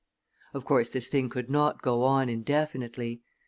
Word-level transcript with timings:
Of 0.55 0.65
course, 0.65 0.89
this 0.89 1.09
thing 1.09 1.29
could 1.29 1.47
not 1.47 1.83
go 1.83 2.01
on 2.03 2.27
indefinitely. 2.27 3.21